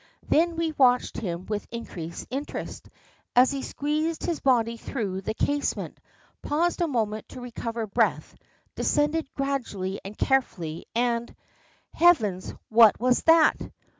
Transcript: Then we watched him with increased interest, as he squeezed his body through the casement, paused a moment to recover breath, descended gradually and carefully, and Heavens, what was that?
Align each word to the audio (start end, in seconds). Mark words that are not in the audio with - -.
Then 0.27 0.55
we 0.55 0.71
watched 0.71 1.17
him 1.19 1.45
with 1.45 1.67
increased 1.69 2.25
interest, 2.31 2.89
as 3.35 3.51
he 3.51 3.61
squeezed 3.61 4.23
his 4.25 4.39
body 4.39 4.75
through 4.75 5.21
the 5.21 5.35
casement, 5.35 5.99
paused 6.41 6.81
a 6.81 6.87
moment 6.87 7.29
to 7.29 7.39
recover 7.39 7.85
breath, 7.85 8.33
descended 8.75 9.31
gradually 9.35 10.01
and 10.03 10.17
carefully, 10.17 10.87
and 10.95 11.35
Heavens, 11.93 12.51
what 12.69 12.99
was 12.99 13.21
that? 13.25 13.57